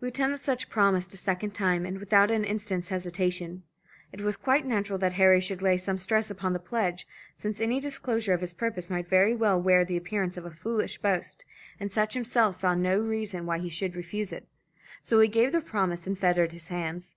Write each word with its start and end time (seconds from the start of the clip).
Lieutenant 0.00 0.40
Sutch 0.40 0.68
promised 0.68 1.14
a 1.14 1.16
second 1.16 1.54
time 1.54 1.86
and 1.86 2.00
without 2.00 2.32
an 2.32 2.42
instant's 2.42 2.88
hesitation. 2.88 3.62
It 4.10 4.20
was 4.20 4.36
quite 4.36 4.66
natural 4.66 4.98
that 4.98 5.12
Harry 5.12 5.40
should 5.40 5.62
lay 5.62 5.76
some 5.76 5.96
stress 5.96 6.28
upon 6.28 6.54
the 6.54 6.58
pledge, 6.58 7.06
since 7.36 7.60
any 7.60 7.78
disclosure 7.78 8.34
of 8.34 8.40
his 8.40 8.52
purpose 8.52 8.90
might 8.90 9.06
very 9.08 9.32
well 9.32 9.62
wear 9.62 9.84
the 9.84 9.96
appearance 9.96 10.36
of 10.36 10.44
a 10.44 10.50
foolish 10.50 10.98
boast, 10.98 11.44
and 11.78 11.92
Sutch 11.92 12.14
himself 12.14 12.56
saw 12.56 12.74
no 12.74 12.98
reason 12.98 13.46
why 13.46 13.60
he 13.60 13.68
should 13.68 13.94
refuse 13.94 14.32
it. 14.32 14.48
So 15.04 15.20
he 15.20 15.28
gave 15.28 15.52
the 15.52 15.60
promise 15.60 16.04
and 16.04 16.18
fettered 16.18 16.50
his 16.50 16.66
hands. 16.66 17.14